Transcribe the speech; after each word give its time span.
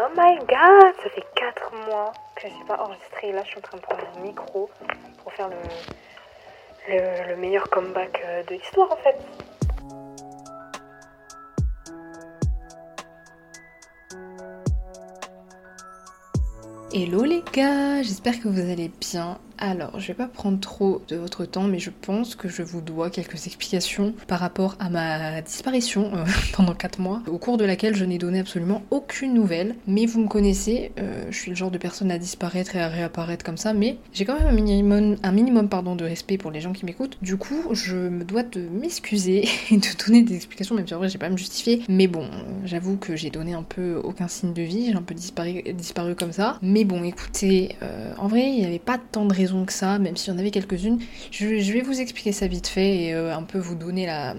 Oh 0.00 0.06
my 0.16 0.36
god, 0.46 0.94
ça 1.02 1.10
fait 1.10 1.24
4 1.34 1.74
mois 1.88 2.12
que 2.36 2.46
je 2.46 2.54
n'ai 2.54 2.64
pas 2.68 2.80
enregistré. 2.80 3.32
Là, 3.32 3.42
je 3.42 3.48
suis 3.48 3.58
en 3.58 3.62
train 3.62 3.78
de 3.78 3.82
prendre 3.82 4.02
le 4.14 4.22
micro 4.22 4.70
pour 5.20 5.32
faire 5.32 5.48
le, 5.48 5.56
le, 6.88 7.30
le 7.30 7.36
meilleur 7.36 7.68
comeback 7.68 8.22
euh, 8.24 8.44
de 8.44 8.54
l'histoire 8.54 8.92
en 8.92 8.96
fait. 8.96 9.16
Hello 16.92 17.24
les 17.24 17.42
gars, 17.52 18.00
j'espère 18.02 18.40
que 18.40 18.46
vous 18.46 18.70
allez 18.70 18.92
bien. 19.00 19.40
Alors, 19.60 19.98
je 19.98 20.06
vais 20.06 20.14
pas 20.14 20.28
prendre 20.28 20.60
trop 20.60 21.02
de 21.08 21.16
votre 21.16 21.44
temps, 21.44 21.64
mais 21.64 21.80
je 21.80 21.90
pense 21.90 22.36
que 22.36 22.48
je 22.48 22.62
vous 22.62 22.80
dois 22.80 23.10
quelques 23.10 23.46
explications 23.46 24.14
par 24.28 24.38
rapport 24.38 24.76
à 24.78 24.88
ma 24.88 25.42
disparition 25.42 26.12
euh, 26.14 26.24
pendant 26.52 26.74
4 26.74 27.00
mois, 27.00 27.22
au 27.26 27.38
cours 27.38 27.56
de 27.56 27.64
laquelle 27.64 27.96
je 27.96 28.04
n'ai 28.04 28.18
donné 28.18 28.38
absolument 28.38 28.82
aucune 28.90 29.34
nouvelle. 29.34 29.74
Mais 29.88 30.06
vous 30.06 30.20
me 30.20 30.28
connaissez, 30.28 30.92
euh, 31.00 31.26
je 31.30 31.36
suis 31.36 31.50
le 31.50 31.56
genre 31.56 31.72
de 31.72 31.78
personne 31.78 32.12
à 32.12 32.18
disparaître 32.18 32.76
et 32.76 32.80
à 32.80 32.88
réapparaître 32.88 33.44
comme 33.44 33.56
ça, 33.56 33.72
mais 33.74 33.98
j'ai 34.12 34.24
quand 34.24 34.38
même 34.38 34.46
un 34.46 34.52
minimum, 34.52 35.16
un 35.24 35.66
pardon, 35.66 35.96
de 35.96 36.04
respect 36.04 36.38
pour 36.38 36.52
les 36.52 36.60
gens 36.60 36.72
qui 36.72 36.84
m'écoutent. 36.84 37.18
Du 37.20 37.36
coup, 37.36 37.74
je 37.74 37.96
me 37.96 38.22
dois 38.22 38.44
de 38.44 38.60
m'excuser 38.60 39.48
et 39.72 39.76
de 39.76 40.06
donner 40.06 40.22
des 40.22 40.36
explications, 40.36 40.76
même 40.76 40.86
si 40.86 40.94
en 40.94 40.98
vrai 40.98 41.08
j'ai 41.08 41.18
pas 41.18 41.30
me 41.30 41.36
justifier. 41.36 41.82
Mais 41.88 42.06
bon, 42.06 42.30
j'avoue 42.64 42.96
que 42.96 43.16
j'ai 43.16 43.30
donné 43.30 43.54
un 43.54 43.64
peu 43.64 44.00
aucun 44.04 44.28
signe 44.28 44.52
de 44.52 44.62
vie, 44.62 44.86
j'ai 44.86 44.94
un 44.94 45.02
peu 45.02 45.14
disparu, 45.14 45.64
disparu 45.74 46.14
comme 46.14 46.32
ça. 46.32 46.58
Mais 46.62 46.84
bon, 46.84 47.02
écoutez, 47.02 47.76
euh, 47.82 48.12
en 48.18 48.28
vrai, 48.28 48.46
il 48.46 48.60
n'y 48.60 48.64
avait 48.64 48.78
pas 48.78 48.98
tant 48.98 49.24
de 49.24 49.34
raisons 49.34 49.47
que 49.64 49.72
ça, 49.72 49.98
même 49.98 50.16
s'il 50.16 50.32
y 50.32 50.36
en 50.36 50.38
avait 50.38 50.50
quelques-unes. 50.50 50.98
Je, 51.30 51.46
vais 51.72 51.80
vous 51.80 52.00
expliquer 52.00 52.32
ça 52.32 52.46
vite 52.46 52.66
fait 52.66 53.04
et 53.04 53.14
euh, 53.14 53.34
un 53.34 53.42
peu 53.42 53.58
vous 53.58 53.74
donner 53.74 54.06
la, 54.06 54.34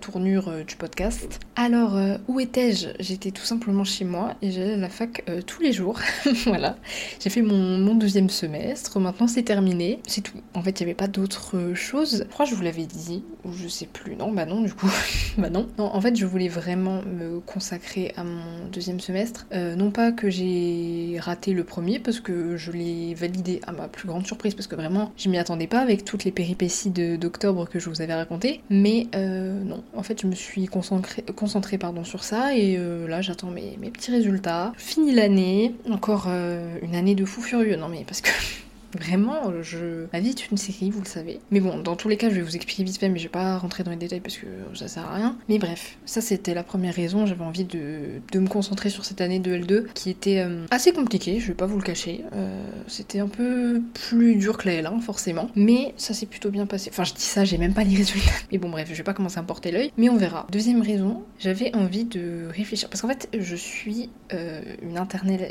tournure 0.00 0.48
euh, 0.48 0.64
du 0.64 0.76
podcast. 0.76 1.40
Alors, 1.56 1.96
euh, 1.96 2.16
où 2.28 2.40
étais-je? 2.40 2.88
J'étais 3.00 3.30
tout 3.30 3.44
simplement 3.44 3.84
chez 3.84 4.04
moi 4.04 4.34
et 4.42 4.50
j'allais 4.50 4.74
à 4.74 4.76
la 4.76 4.88
fac 4.88 5.24
tous 5.46 5.62
les 5.62 5.72
jours. 5.72 6.00
voilà. 6.46 6.76
J'ai 7.20 7.30
fait 7.30 7.42
mon, 7.42 7.94
deuxième 7.94 8.28
semestre. 8.28 8.98
Maintenant, 8.98 9.28
c'est 9.28 9.42
terminé. 9.42 10.00
C'est 10.06 10.20
tout. 10.20 10.38
En 10.54 10.62
fait, 10.62 10.80
il 10.80 10.84
n'y 10.84 10.90
avait 10.90 10.96
pas 10.96 11.08
d'autre 11.08 11.72
chose. 11.74 12.24
Je 12.26 12.32
crois 12.32 12.44
que 12.44 12.50
je 12.50 12.56
vous 12.56 12.62
l'avais 12.62 12.86
dit, 12.86 13.22
ou 13.44 13.52
je 13.52 13.68
sais 13.68 13.86
plus. 13.86 14.16
Non, 14.16 14.32
bah 14.32 14.46
non, 14.46 14.60
du 14.62 14.72
coup. 14.72 14.90
bah 15.38 15.50
non. 15.50 15.68
Non, 15.78 15.84
en 15.84 16.00
fait, 16.00 16.16
je 16.16 16.26
voulais 16.26 16.48
vraiment 16.48 17.02
me 17.02 17.40
consacrer 17.40 18.12
à 18.16 18.24
mon 18.24 18.66
deuxième 18.72 19.00
semestre. 19.00 19.46
non 19.52 19.90
pas 19.90 20.12
que 20.12 20.30
j'ai 20.30 21.18
raté 21.20 21.52
le 21.52 21.64
premier, 21.64 21.98
parce 21.98 22.20
que 22.20 22.56
je 22.56 22.72
l'ai 22.72 23.14
validé 23.14 23.60
à 23.66 23.72
ma 23.72 23.88
plus 23.88 24.06
grande 24.06 24.26
surprise 24.26 24.54
parce 24.54 24.66
que 24.66 24.76
vraiment 24.76 25.12
je 25.16 25.28
m'y 25.28 25.38
attendais 25.38 25.66
pas 25.66 25.80
avec 25.80 26.04
toutes 26.04 26.24
les 26.24 26.30
péripéties 26.30 26.90
d'octobre 26.90 27.68
que 27.68 27.78
je 27.78 27.88
vous 27.88 28.02
avais 28.02 28.14
racontées. 28.14 28.60
Mais 28.70 29.06
euh, 29.14 29.62
non, 29.62 29.82
en 29.94 30.02
fait 30.02 30.20
je 30.22 30.26
me 30.26 30.34
suis 30.34 30.66
concentrée, 30.66 31.78
pardon, 31.78 32.04
sur 32.04 32.24
ça 32.24 32.56
et 32.56 32.76
euh, 32.78 33.08
là 33.08 33.22
j'attends 33.22 33.50
mes, 33.50 33.76
mes, 33.80 33.90
petits 33.90 34.10
résultats. 34.10 34.72
Fini 34.76 35.12
l'année, 35.12 35.74
encore 35.90 36.26
euh, 36.28 36.78
une 36.82 36.94
année 36.94 37.14
de 37.14 37.24
fou 37.24 37.40
furieux. 37.40 37.76
Non 37.76 37.88
mais 37.88 38.04
parce 38.06 38.20
que 38.20 38.30
Vraiment, 38.98 39.62
je... 39.62 40.06
ma 40.12 40.20
vie 40.20 40.30
est 40.30 40.50
une 40.50 40.56
série, 40.56 40.90
vous 40.90 41.00
le 41.00 41.06
savez. 41.06 41.40
Mais 41.50 41.60
bon, 41.60 41.78
dans 41.78 41.96
tous 41.96 42.08
les 42.08 42.16
cas, 42.16 42.30
je 42.30 42.34
vais 42.36 42.42
vous 42.42 42.56
expliquer 42.56 42.84
vite 42.84 42.98
fait, 42.98 43.08
mais 43.08 43.18
je 43.18 43.24
vais 43.24 43.30
pas 43.30 43.58
rentrer 43.58 43.84
dans 43.84 43.90
les 43.90 43.96
détails 43.96 44.20
parce 44.20 44.36
que 44.36 44.46
ça 44.74 44.88
sert 44.88 45.04
à 45.04 45.14
rien. 45.14 45.36
Mais 45.48 45.58
bref, 45.58 45.96
ça 46.04 46.20
c'était 46.20 46.54
la 46.54 46.62
première 46.62 46.94
raison. 46.94 47.26
J'avais 47.26 47.44
envie 47.44 47.64
de... 47.64 48.20
de, 48.32 48.38
me 48.38 48.48
concentrer 48.48 48.90
sur 48.90 49.04
cette 49.04 49.20
année 49.20 49.38
de 49.38 49.56
L2 49.56 49.86
qui 49.94 50.10
était 50.10 50.40
euh, 50.40 50.66
assez 50.70 50.92
compliquée, 50.92 51.40
je 51.40 51.48
vais 51.48 51.54
pas 51.54 51.66
vous 51.66 51.76
le 51.76 51.82
cacher. 51.82 52.24
Euh, 52.34 52.64
c'était 52.86 53.20
un 53.20 53.28
peu 53.28 53.82
plus 54.08 54.36
dur 54.36 54.56
que 54.58 54.68
la 54.68 54.82
L1, 54.82 55.00
forcément. 55.00 55.50
Mais 55.56 55.94
ça 55.96 56.14
s'est 56.14 56.26
plutôt 56.26 56.50
bien 56.50 56.66
passé. 56.66 56.90
Enfin, 56.92 57.04
je 57.04 57.14
dis 57.14 57.22
ça, 57.22 57.44
j'ai 57.44 57.58
même 57.58 57.74
pas 57.74 57.84
les 57.84 57.96
résultats. 57.96 58.30
Mais 58.52 58.58
bon, 58.58 58.70
bref, 58.70 58.88
je 58.90 58.94
vais 58.94 59.02
pas 59.02 59.14
commencer 59.14 59.38
à 59.38 59.42
me 59.42 59.46
porter 59.46 59.70
l'œil. 59.70 59.92
Mais 59.96 60.08
on 60.08 60.16
verra. 60.16 60.46
Deuxième 60.50 60.82
raison, 60.82 61.22
j'avais 61.38 61.74
envie 61.74 62.04
de 62.04 62.48
réfléchir. 62.50 62.88
Parce 62.88 63.02
qu'en 63.02 63.08
fait, 63.08 63.28
je 63.38 63.56
suis 63.56 64.10
euh, 64.32 64.62
une, 64.82 64.98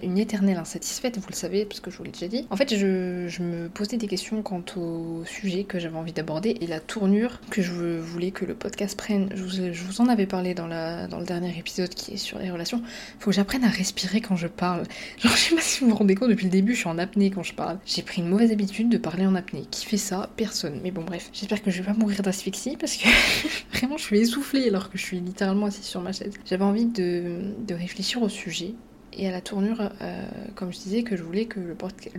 une 0.04 0.18
éternelle 0.18 0.58
insatisfaite, 0.58 1.18
vous 1.18 1.30
le 1.30 1.36
savez, 1.36 1.66
parce 1.66 1.80
que 1.80 1.92
je 1.92 1.98
vous 1.98 2.04
l'ai 2.04 2.12
déjà 2.12 2.28
dit. 2.28 2.48
En 2.50 2.56
fait, 2.56 2.76
je 2.76 3.33
je 3.34 3.42
me 3.42 3.68
posais 3.68 3.98
des 3.98 4.06
questions 4.06 4.44
quant 4.44 4.64
au 4.76 5.24
sujet 5.26 5.64
que 5.64 5.80
j'avais 5.80 5.98
envie 5.98 6.14
d'aborder 6.14 6.56
et 6.62 6.68
la 6.68 6.80
tournure 6.80 7.40
que 7.50 7.64
je 7.64 8.00
voulais 8.00 8.30
que 8.30 8.46
le 8.46 8.54
podcast 8.54 8.96
prenne. 8.96 9.30
Je 9.34 9.84
vous, 9.84 10.02
en 10.02 10.08
avais 10.08 10.28
parlé 10.28 10.54
dans, 10.54 10.68
le 10.68 11.26
dernier 11.26 11.58
épisode 11.58 11.90
qui 11.90 12.14
est 12.14 12.18
sur 12.18 12.38
les 12.38 12.52
relations. 12.52 12.84
Faut 13.18 13.32
que 13.32 13.36
j'apprenne 13.36 13.64
à 13.64 13.70
respirer 13.70 14.22
quand 14.22 14.36
je 14.36 14.48
parle. 14.48 14.84
Genre, 15.18 15.32
je 15.32 15.38
sais 15.38 15.56
pas 15.56 15.62
si 15.62 15.84
vous 15.84 15.90
vous 15.90 15.96
rendez 15.96 16.14
compte, 16.14 16.30
depuis 16.30 16.46
le 16.46 16.52
début, 16.52 16.74
je 16.74 16.80
suis 16.80 16.90
en 16.90 17.00
apnée 17.00 17.32
quand 17.32 17.42
je 17.42 17.56
parle. 17.56 17.80
J'ai 17.88 18.04
pris 18.04 18.22
une 18.22 18.30
mauvaise 18.30 18.52
habitude 18.52 18.90
de 18.90 18.98
parler 18.98 19.26
en 19.26 19.34
apnée. 19.34 19.66
Qui 19.72 19.88
fait 19.88 19.98
ça? 19.98 20.30
Personne. 20.38 20.80
Mais 20.84 20.92
bon, 20.92 21.04
bref. 21.04 21.32
J'espère 21.34 21.64
que 21.64 21.72
je 21.72 21.82
vais 21.82 21.92
pas 21.92 21.98
mourir 21.98 22.22
d'asphyxie 22.22 22.78
parce 22.78 22.98
que 22.98 23.08
vraiment, 23.74 23.98
je 23.98 24.04
suis 24.04 24.20
essoufflée 24.20 24.68
alors 24.68 24.92
que 24.92 24.98
je 25.00 25.04
suis 25.04 25.20
littéralement 25.20 25.66
assise 25.66 25.86
sur 25.86 26.02
ma 26.02 26.12
chaise. 26.12 26.34
J'avais 26.46 26.66
envie 26.66 26.86
de, 26.86 27.42
de 27.66 27.74
réfléchir 27.74 28.22
au 28.22 28.30
sujet 28.30 28.76
et 29.18 29.28
à 29.28 29.32
la 29.32 29.42
tournure, 29.42 29.90
euh, 30.02 30.26
comme 30.56 30.72
je 30.74 30.80
disais, 30.80 31.04
que 31.04 31.16
je 31.16 31.24
voulais 31.24 31.46
que 31.46 31.60
le, 31.60 31.76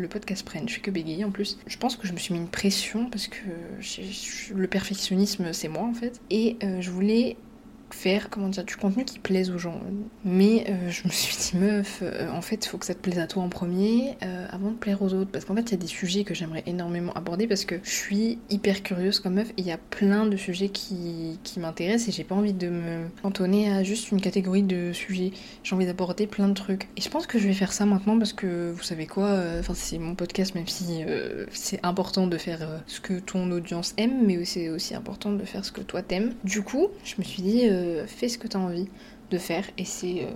podcast 0.09 0.45
prenne. 0.45 0.69
Je 0.69 0.75
fais 0.75 0.81
que 0.81 0.91
bégayer 0.91 1.25
en 1.25 1.31
plus. 1.31 1.59
Je 1.67 1.77
pense 1.79 1.97
que 1.97 2.07
je 2.07 2.13
me 2.13 2.19
suis 2.19 2.35
mis 2.35 2.41
une 2.41 2.49
pression 2.49 3.09
parce 3.11 3.29
que 3.29 3.45
le 4.55 4.67
perfectionnisme, 4.67 5.53
c'est 5.53 5.69
moi 5.69 5.85
en 5.85 5.95
fait. 5.95 6.21
Et 6.31 6.57
euh, 6.63 6.81
je 6.81 6.91
voulais 6.91 7.37
faire 7.91 8.31
comment 8.31 8.49
dire 8.49 8.65
du 8.65 8.77
contenu 8.77 9.05
qui 9.05 9.19
plaise 9.19 9.51
aux 9.51 9.59
gens. 9.59 9.81
Mais 10.25 10.65
euh, 10.69 10.91
je 10.91 11.05
me 11.05 11.11
suis 11.11 11.37
dit 11.37 11.59
meuf, 11.59 12.01
euh, 12.03 12.31
en 12.31 12.43
fait, 12.43 12.65
il 12.65 12.69
faut 12.69 12.79
que 12.79 12.87
ça 12.87 12.95
te 12.95 13.01
plaise 13.01 13.19
à 13.19 13.27
toi 13.27 13.43
en 13.43 13.49
premier 13.49 14.17
euh, 14.23 14.47
avant 14.51 14.71
de 14.71 14.77
plaire 14.77 15.03
aux 15.03 15.13
autres. 15.15 15.31
Parce 15.31 15.45
qu'en 15.45 15.55
fait, 15.55 15.63
il 15.63 15.71
y 15.73 15.75
a 15.75 15.79
des 15.79 15.87
sujets 15.87 16.25
que 16.25 16.35
j'aimerais 16.35 16.63
énormément 16.67 17.13
aborder 17.13 17.47
parce 17.47 17.65
que 17.65 17.77
je 17.83 17.91
suis 17.91 18.39
hyper 18.51 18.83
curieuse 18.83 19.21
comme 19.21 19.35
meuf 19.35 19.51
et 19.51 19.55
il 19.59 19.67
y 19.67 19.73
a 19.73 19.79
plein 19.79 20.27
de 20.27 20.37
sujets 20.37 20.69
qui, 20.69 21.39
qui 21.43 21.61
m'intéressent 21.61 22.09
et 22.09 22.13
j'ai 22.13 22.25
pas 22.25 22.35
envie 22.35 22.53
de 22.53 22.69
me 22.69 23.07
cantonner 23.23 23.71
à 23.71 23.83
juste 23.83 24.11
une 24.11 24.21
catégorie 24.21 24.63
de 24.63 24.93
sujets. 24.93 25.33
J'ai 25.63 25.75
envie 25.75 25.87
d'aborder 25.87 26.27
plein 26.27 26.49
de 26.49 26.55
trucs. 26.55 26.89
Et 26.97 27.01
je 27.01 27.09
pense 27.09 27.27
que 27.27 27.39
je 27.39 27.47
vais 27.47 27.55
faire 27.55 27.73
ça 27.73 27.87
maintenant 27.87 28.19
parce 28.19 28.33
que 28.33 28.73
vous 28.73 28.83
savez 28.83 29.07
quoi, 29.07 29.39
enfin 29.59 29.75
c'est 29.75 29.99
mon 29.99 30.15
podcast 30.15 30.55
même 30.55 30.67
si 30.67 31.03
c'est 31.51 31.81
important 31.85 32.27
de 32.27 32.37
faire 32.39 32.67
ce 32.87 33.01
que 33.01 33.19
ton 33.19 33.51
audience 33.51 33.95
aime, 33.97 34.27
mais 34.27 34.45
c'est 34.45 34.69
aussi 34.69 34.95
important 34.95 35.33
de 35.33 35.45
faire 35.45 35.65
ce 35.65 35.73
que 35.73 35.81
toi 35.81 36.03
t'aimes. 36.03 36.35
Du 36.45 36.63
coup, 36.63 36.89
je 37.05 37.15
me 37.19 37.25
suis 37.25 37.43
dit 37.43 37.69
fais 38.07 38.29
ce 38.29 38.39
que 38.39 38.49
tu 38.49 38.57
as 38.57 38.61
envie 38.61 38.89
de 39.31 39.39
faire 39.39 39.65
et 39.79 39.85
c'est 39.85 40.25
euh, 40.25 40.31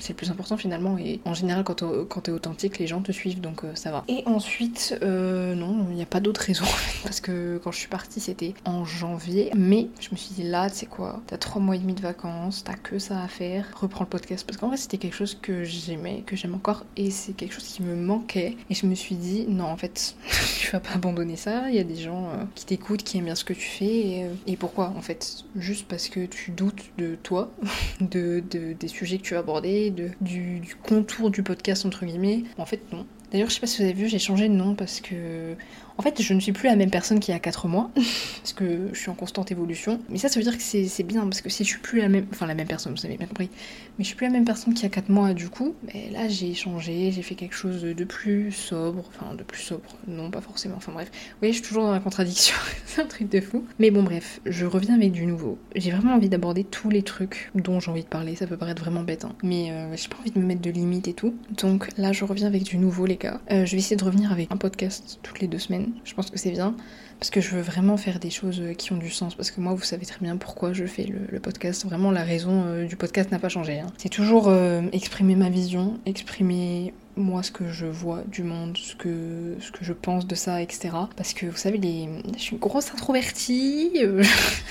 c'est 0.00 0.14
le 0.14 0.16
plus 0.16 0.30
important 0.30 0.56
finalement. 0.56 0.98
Et 0.98 1.20
en 1.24 1.34
général, 1.34 1.64
quand 1.64 2.20
t'es 2.20 2.32
authentique, 2.32 2.78
les 2.78 2.86
gens 2.86 3.00
te 3.02 3.12
suivent, 3.12 3.40
donc 3.40 3.64
euh, 3.64 3.74
ça 3.74 3.90
va. 3.90 4.04
Et 4.08 4.22
ensuite, 4.26 4.98
euh, 5.02 5.54
non, 5.54 5.86
il 5.90 5.96
n'y 5.96 6.02
a 6.02 6.06
pas 6.06 6.20
d'autre 6.20 6.40
raison. 6.40 6.64
parce 7.04 7.20
que 7.20 7.60
quand 7.62 7.70
je 7.70 7.78
suis 7.78 7.88
partie, 7.88 8.20
c'était 8.20 8.54
en 8.64 8.84
janvier. 8.84 9.50
Mais 9.54 9.88
je 10.00 10.08
me 10.12 10.16
suis 10.16 10.34
dit, 10.34 10.42
là, 10.42 10.68
tu 10.70 10.76
sais 10.76 10.86
quoi, 10.86 11.20
t'as 11.26 11.36
trois 11.36 11.60
mois 11.60 11.76
et 11.76 11.78
demi 11.78 11.94
de 11.94 12.00
vacances, 12.00 12.64
t'as 12.64 12.74
que 12.74 12.98
ça 12.98 13.22
à 13.22 13.28
faire. 13.28 13.66
Reprends 13.76 14.04
le 14.04 14.10
podcast. 14.10 14.46
Parce 14.46 14.58
qu'en 14.58 14.68
vrai, 14.68 14.76
c'était 14.76 14.98
quelque 14.98 15.16
chose 15.16 15.38
que 15.40 15.64
j'aimais, 15.64 16.22
que 16.26 16.36
j'aime 16.36 16.54
encore. 16.54 16.84
Et 16.96 17.10
c'est 17.10 17.32
quelque 17.32 17.54
chose 17.54 17.64
qui 17.64 17.82
me 17.82 17.94
manquait. 17.94 18.56
Et 18.70 18.74
je 18.74 18.86
me 18.86 18.94
suis 18.94 19.14
dit, 19.14 19.46
non, 19.48 19.66
en 19.66 19.76
fait, 19.76 20.16
tu 20.58 20.70
vas 20.70 20.80
pas 20.80 20.94
abandonner 20.94 21.36
ça. 21.36 21.68
Il 21.68 21.76
y 21.76 21.80
a 21.80 21.84
des 21.84 21.96
gens 21.96 22.30
euh, 22.30 22.44
qui 22.54 22.66
t'écoutent, 22.66 23.02
qui 23.02 23.18
aiment 23.18 23.26
bien 23.26 23.34
ce 23.34 23.44
que 23.44 23.52
tu 23.52 23.68
fais. 23.68 24.30
Et, 24.46 24.56
pourquoi, 24.56 24.92
en 24.96 25.00
fait? 25.00 25.44
Juste 25.56 25.86
parce 25.88 26.08
que 26.08 26.26
tu 26.26 26.50
doutes 26.50 26.90
de 26.98 27.16
toi, 27.22 27.50
de, 28.00 28.42
de 28.50 28.72
des 28.72 28.88
sujets 28.88 29.18
que 29.18 29.22
tu 29.22 29.34
vas 29.34 29.42
du 29.90 30.76
contour 30.82 31.30
du 31.30 31.42
podcast, 31.42 31.84
entre 31.86 32.04
guillemets. 32.04 32.44
En 32.58 32.66
fait, 32.66 32.80
non. 32.92 33.06
D'ailleurs, 33.30 33.48
je 33.48 33.54
sais 33.54 33.60
pas 33.60 33.66
si 33.66 33.78
vous 33.78 33.84
avez 33.84 33.92
vu, 33.92 34.08
j'ai 34.08 34.18
changé 34.18 34.48
de 34.48 34.54
nom 34.54 34.74
parce 34.74 35.00
que 35.00 35.56
en 36.00 36.02
fait, 36.02 36.22
je 36.22 36.32
ne 36.32 36.40
suis 36.40 36.52
plus 36.52 36.66
la 36.66 36.76
même 36.76 36.88
personne 36.88 37.20
qu'il 37.20 37.34
y 37.34 37.36
a 37.36 37.40
4 37.40 37.68
mois, 37.68 37.90
parce 37.94 38.54
que 38.54 38.88
je 38.94 38.98
suis 38.98 39.10
en 39.10 39.14
constante 39.14 39.52
évolution. 39.52 40.00
Mais 40.08 40.16
ça, 40.16 40.30
ça 40.30 40.40
veut 40.40 40.44
dire 40.44 40.56
que 40.56 40.62
c'est 40.62 41.02
bien, 41.02 41.24
parce 41.24 41.42
que 41.42 41.50
si 41.50 41.62
je 41.62 41.68
suis 41.68 41.78
plus 41.78 42.00
la 42.00 42.08
même, 42.08 42.24
enfin 42.32 42.46
la 42.46 42.54
même 42.54 42.66
personne, 42.66 42.94
vous 42.94 43.04
avez 43.04 43.18
bien 43.18 43.26
compris, 43.26 43.50
mais 43.98 44.04
je 44.04 44.08
suis 44.08 44.16
plus 44.16 44.26
la 44.26 44.32
même 44.32 44.46
personne 44.46 44.72
qu'il 44.72 44.84
y 44.84 44.86
a 44.86 44.88
4 44.88 45.10
mois, 45.10 45.34
du 45.34 45.50
coup, 45.50 45.74
mais 45.84 46.08
là 46.10 46.26
j'ai 46.26 46.54
changé, 46.54 47.12
j'ai 47.12 47.20
fait 47.20 47.34
quelque 47.34 47.54
chose 47.54 47.82
de 47.82 48.04
plus 48.04 48.50
sobre, 48.50 49.04
enfin 49.08 49.34
de 49.34 49.42
plus 49.42 49.60
sobre, 49.60 49.94
non 50.08 50.30
pas 50.30 50.40
forcément, 50.40 50.76
enfin 50.78 50.92
bref. 50.92 51.10
Vous 51.12 51.36
voyez, 51.40 51.52
je 51.52 51.58
suis 51.58 51.68
toujours 51.68 51.84
dans 51.84 51.92
la 51.92 52.00
contradiction, 52.00 52.56
c'est 52.86 53.02
un 53.02 53.06
truc 53.06 53.28
de 53.28 53.42
fou. 53.42 53.66
Mais 53.78 53.90
bon, 53.90 54.02
bref, 54.02 54.40
je 54.46 54.64
reviens 54.64 54.94
avec 54.94 55.12
du 55.12 55.26
nouveau. 55.26 55.58
J'ai 55.76 55.90
vraiment 55.90 56.14
envie 56.14 56.30
d'aborder 56.30 56.64
tous 56.64 56.88
les 56.88 57.02
trucs 57.02 57.50
dont 57.54 57.78
j'ai 57.78 57.90
envie 57.90 58.04
de 58.04 58.08
parler, 58.08 58.36
ça 58.36 58.46
peut 58.46 58.56
paraître 58.56 58.82
vraiment 58.82 59.02
bête, 59.02 59.26
hein. 59.26 59.34
mais 59.42 59.70
euh, 59.70 59.94
j'ai 59.96 60.08
pas 60.08 60.16
envie 60.18 60.30
de 60.30 60.38
me 60.38 60.46
mettre 60.46 60.62
de 60.62 60.70
limites 60.70 61.08
et 61.08 61.14
tout. 61.14 61.34
Donc 61.58 61.88
là, 61.98 62.12
je 62.12 62.24
reviens 62.24 62.46
avec 62.46 62.62
du 62.62 62.78
nouveau, 62.78 63.04
les 63.04 63.18
Euh, 63.24 63.64
je 63.64 63.72
vais 63.72 63.78
essayer 63.78 63.96
de 63.96 64.04
revenir 64.04 64.32
avec 64.32 64.50
un 64.50 64.56
podcast 64.56 65.18
toutes 65.22 65.40
les 65.40 65.48
deux 65.48 65.58
semaines 65.58 65.92
je 66.04 66.14
pense 66.14 66.30
que 66.30 66.38
c'est 66.38 66.50
bien. 66.50 66.74
Parce 67.18 67.30
que 67.30 67.42
je 67.42 67.50
veux 67.50 67.60
vraiment 67.60 67.98
faire 67.98 68.18
des 68.18 68.30
choses 68.30 68.62
qui 68.78 68.92
ont 68.92 68.96
du 68.96 69.10
sens. 69.10 69.34
Parce 69.34 69.50
que 69.50 69.60
moi, 69.60 69.74
vous 69.74 69.82
savez 69.82 70.06
très 70.06 70.20
bien 70.20 70.38
pourquoi 70.38 70.72
je 70.72 70.86
fais 70.86 71.04
le, 71.04 71.38
podcast. 71.38 71.84
Vraiment, 71.84 72.10
la 72.10 72.24
raison 72.24 72.64
euh, 72.64 72.86
du 72.86 72.96
podcast 72.96 73.30
n'a 73.30 73.38
pas 73.38 73.50
changé. 73.50 73.78
Hein. 73.78 73.88
C'est 73.98 74.08
toujours 74.08 74.48
euh, 74.48 74.80
exprimer 74.92 75.36
ma 75.36 75.50
vision, 75.50 75.98
exprimer 76.06 76.94
moi 77.20 77.42
ce 77.42 77.50
que 77.50 77.68
je 77.68 77.86
vois 77.86 78.22
du 78.26 78.42
monde, 78.42 78.76
ce 78.76 78.94
que, 78.96 79.56
ce 79.60 79.70
que 79.70 79.84
je 79.84 79.92
pense 79.92 80.26
de 80.26 80.34
ça, 80.34 80.62
etc. 80.62 80.90
Parce 81.16 81.32
que 81.32 81.46
vous 81.46 81.56
savez, 81.56 81.78
les... 81.78 82.08
je 82.36 82.40
suis 82.40 82.52
une 82.52 82.58
grosse 82.58 82.92
introvertie, 82.92 83.92
euh, 84.02 84.22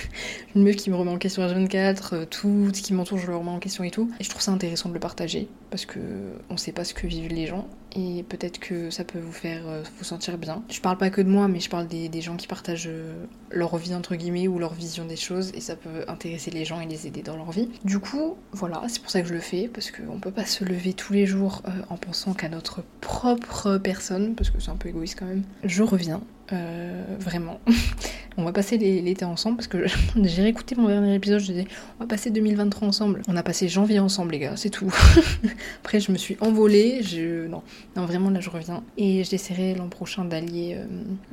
une 0.55 0.63
meuf 0.63 0.75
qui 0.75 0.89
me 0.89 0.95
remet 0.95 1.11
en 1.11 1.17
question 1.17 1.43
à 1.43 1.47
24, 1.47 2.13
euh, 2.13 2.25
tout 2.25 2.69
ce 2.73 2.81
qui 2.81 2.93
m'entoure 2.93 3.17
je 3.17 3.27
le 3.27 3.35
remets 3.35 3.51
en 3.51 3.59
question 3.59 3.83
et 3.83 3.91
tout. 3.91 4.11
Et 4.19 4.23
je 4.23 4.29
trouve 4.29 4.41
ça 4.41 4.51
intéressant 4.51 4.89
de 4.89 4.93
le 4.93 4.99
partager 4.99 5.47
parce 5.69 5.85
que 5.85 5.99
on 6.49 6.57
sait 6.57 6.71
pas 6.71 6.83
ce 6.83 6.93
que 6.93 7.05
vivent 7.05 7.31
les 7.31 7.45
gens 7.45 7.67
et 7.95 8.23
peut-être 8.23 8.59
que 8.59 8.89
ça 8.89 9.03
peut 9.03 9.19
vous 9.19 9.31
faire 9.31 9.67
euh, 9.67 9.83
vous 9.97 10.03
sentir 10.03 10.37
bien. 10.37 10.63
Je 10.69 10.81
parle 10.81 10.97
pas 10.97 11.09
que 11.09 11.21
de 11.21 11.29
moi, 11.29 11.47
mais 11.47 11.59
je 11.59 11.69
parle 11.69 11.87
des, 11.87 12.21
gens 12.21 12.35
qui 12.35 12.47
partagent 12.47 12.89
leur 13.51 13.77
vie 13.77 13.93
entre 13.93 14.15
guillemets 14.15 14.47
ou 14.47 14.59
leur 14.59 14.73
vision 14.73 15.05
des 15.05 15.15
choses 15.15 15.51
et 15.53 15.61
ça 15.61 15.75
peut 15.75 16.03
intéresser 16.07 16.51
les 16.51 16.65
gens 16.65 16.81
et 16.81 16.85
les 16.85 17.07
aider 17.07 17.21
dans 17.21 17.37
leur 17.37 17.51
vie. 17.51 17.69
Du 17.85 17.99
coup, 17.99 18.35
voilà, 18.51 18.81
c'est 18.87 19.01
pour 19.01 19.09
ça 19.09 19.21
que 19.21 19.27
je 19.27 19.33
le 19.33 19.39
fais 19.39 19.67
parce 19.67 19.91
qu'on 19.91 20.19
peut 20.19 20.31
pas 20.31 20.45
se 20.45 20.65
lever 20.65 20.93
tous 20.93 21.13
les 21.13 21.25
jours 21.25 21.61
en 21.89 21.95
pensant 21.97 22.33
qu'à 22.39 22.49
notre 22.49 22.83
propre 23.01 23.77
personne, 23.77 24.33
parce 24.33 24.49
que 24.49 24.61
c'est 24.61 24.71
un 24.71 24.77
peu 24.77 24.89
égoïste 24.89 25.17
quand 25.19 25.25
même. 25.25 25.43
Je 25.63 25.83
reviens, 25.83 26.21
euh, 26.53 27.03
vraiment. 27.19 27.59
on 28.37 28.45
va 28.45 28.53
passer 28.53 28.77
l'été 28.77 29.25
ensemble 29.25 29.57
parce 29.57 29.67
que 29.67 29.85
j'ai 30.23 30.41
réécouté 30.41 30.75
mon 30.75 30.87
dernier 30.87 31.15
épisode, 31.15 31.39
je 31.39 31.47
disais 31.47 31.67
on 31.99 32.03
va 32.03 32.07
passer 32.07 32.29
2023 32.29 32.87
ensemble. 32.87 33.21
On 33.27 33.35
a 33.35 33.43
passé 33.43 33.67
janvier 33.67 33.99
ensemble 33.99 34.31
les 34.31 34.39
gars, 34.39 34.55
c'est 34.55 34.69
tout. 34.69 34.93
Après 35.83 35.99
je 35.99 36.13
me 36.13 36.17
suis 36.17 36.37
envolée, 36.39 37.03
je... 37.03 37.47
Non, 37.47 37.61
non 37.97 38.05
vraiment 38.05 38.29
là 38.29 38.39
je 38.39 38.49
reviens. 38.49 38.83
Et 38.97 39.25
j'essaierai 39.25 39.75
l'an 39.75 39.89
prochain 39.89 40.23
d'allier 40.23 40.77
euh, 40.77 40.85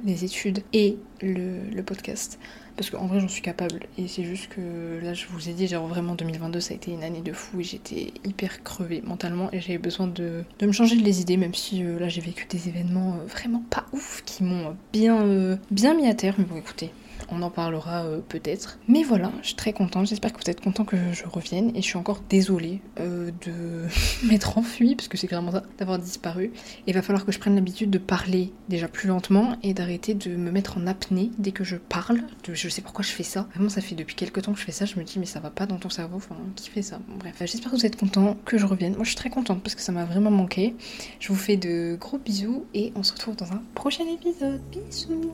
les 0.05 0.25
études 0.25 0.63
et 0.73 0.97
le 1.23 1.81
podcast 1.83 2.39
parce 2.77 2.91
qu'en 2.91 3.07
vrai 3.07 3.21
j'en 3.21 3.29
suis 3.29 3.43
capable. 3.43 3.81
Et 3.99 4.09
c'est 4.09 4.25
juste 4.25 4.49
que 4.49 5.01
là 5.03 5.15
je 5.15 5.27
vous 5.27 5.49
ai 5.49 5.53
dit 5.53 5.67
genre 5.67 5.87
vraiment 5.87 6.15
2022 6.15 6.61
ça 6.61 6.75
a 6.75 6.77
été 6.77 6.93
une 6.93 7.03
année 7.03 7.23
de 7.23 7.33
fou 7.33 7.61
et 7.61 7.65
j'étais 7.65 8.13
hyper 8.25 8.63
crevée 8.63 9.03
mentalement 9.05 9.51
et 9.53 9.61
j'avais 9.61 9.79
besoin 9.79 10.07
de, 10.07 10.45
de, 10.59 10.67
me 10.67 10.73
changer 10.73 10.97
les 10.97 11.21
idées 11.21 11.37
même 11.37 11.55
si 11.55 11.83
euh, 11.83 11.99
là 11.99 12.09
j'ai 12.09 12.21
vécu 12.21 12.47
des 12.49 12.69
événements 12.69 13.17
euh, 13.21 13.27
vraiment 13.27 13.63
pas 13.71 13.87
ouf 13.93 14.23
qui 14.25 14.45
m'ont 14.45 14.77
bien, 14.93 15.23
euh, 15.23 15.57
bien 15.71 15.95
mis 15.95 16.07
à 16.07 16.15
terre. 16.15 16.35
Mais 16.39 16.45
bon 16.45 16.57
écoutez 16.57 16.91
on 17.31 17.43
en 17.43 17.51
parlera 17.51 18.05
euh, 18.05 18.21
peut-être. 18.27 18.79
Mais 18.89 19.03
voilà, 19.03 19.33
je 19.43 19.49
suis 19.49 19.57
très 19.57 19.73
contente, 19.73 20.07
j'espère 20.07 20.33
que 20.33 20.43
vous 20.43 20.51
êtes 20.51 20.61
content 20.61 20.85
que 20.85 20.97
je 21.13 21.25
revienne 21.27 21.71
et 21.75 21.83
je 21.83 21.87
suis 21.87 21.97
encore 21.97 22.21
désolée 22.29 22.81
euh, 23.01 23.31
de 23.45 23.87
m'être 24.27 24.59
enfuie, 24.59 24.95
parce 24.95 25.09
que 25.09 25.17
c'est 25.17 25.27
clairement 25.27 25.53
ça, 25.53 25.63
d'avoir 25.79 25.99
disparu. 25.99 26.53
Il 26.87 26.95
va 26.95 27.03
falloir 27.03 27.25
que 27.25 27.33
je 27.33 27.39
prenne 27.39 27.55
l'habitude 27.55 27.91
de 27.91 27.99
parler 27.99 28.53
déjà 28.69 28.89
plus 28.89 29.09
lentement 29.09 29.57
et 29.63 29.75
d'arrêter 29.75 30.15
de 30.15 30.37
me 30.37 30.51
mettre 30.51 30.79
en 30.79 30.87
apnée 30.87 31.31
dès 31.39 31.53
que 31.53 31.65
je 31.65 31.77
parle. 31.77 32.23
Je 32.53 32.69
sais 32.69 32.83
pourquoi 32.83 33.05
je 33.05 33.11
fais 33.11 33.23
ça. 33.23 33.47
Vraiment, 33.55 33.69
ça 33.69 33.81
fait 33.81 33.95
depuis 33.95 34.15
quelques 34.15 34.43
temps 34.43 34.53
que 34.53 34.59
je 34.59 34.65
fais 34.65 34.73
ça, 34.73 34.85
je 34.85 34.99
me 34.99 35.05
dis 35.05 35.19
mais 35.19 35.27
ça 35.27 35.41
va 35.41 35.51
pas 35.51 35.67
dans 35.67 35.79
ton 35.79 35.91
cerveau, 35.91 36.17
enfin 36.17 36.37
qui 36.55 36.71
fait 36.71 36.83
ça? 36.83 37.01
Bref, 37.19 37.37
j'espère 37.41 37.71
que 37.71 37.77
vous 37.77 37.87
êtes 37.87 37.97
content 37.97 38.37
que 38.45 38.59
je 38.59 38.67
revienne. 38.67 38.95
Moi 38.95 39.05
je 39.05 39.11
suis 39.11 39.17
très 39.17 39.31
contente 39.31 39.63
parce 39.63 39.75
que 39.75 39.83
ça 39.83 39.93
m'a 39.93 40.05
vraiment 40.05 40.31
manqué. 40.31 40.75
Je 41.21 41.29
vous 41.29 41.39
fais 41.39 41.57
de 41.57 41.97
gros 42.01 42.19
bisous 42.19 42.67
et 42.75 42.93
on 42.97 43.03
se 43.03 43.13
retrouve 43.13 43.37
dans 43.37 43.53
un 43.53 43.63
prochain 43.75 44.05
épisode. 44.07 44.61
Bisous 44.71 45.33